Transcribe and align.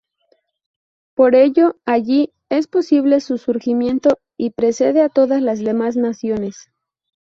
Por 1.13 1.35
ello, 1.35 1.75
allí, 1.85 2.33
es 2.49 2.65
posible 2.65 3.21
su 3.21 3.37
surgimiento 3.37 4.17
y 4.35 4.49
precede 4.49 5.03
a 5.03 5.09
todas 5.09 5.43
las 5.43 5.59
demás 5.59 5.95
naciones. 5.95 6.71